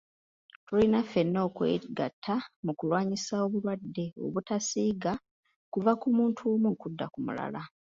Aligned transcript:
Tulina 0.65 0.99
ffenna 1.05 1.39
okwegatta 1.47 2.35
mu 2.65 2.71
kulwanyisa 2.79 3.33
obulwadde 3.45 4.05
obutasiiga 4.25 5.13
kuva 5.73 5.91
ku 6.01 6.07
muntu 6.17 6.41
omu 6.53 6.67
okudda 6.73 7.05
ku 7.13 7.19
mulala. 7.25 7.61